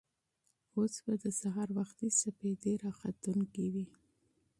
[0.77, 3.85] اوس نو د سهار وختي سپېدې راختونکې وې.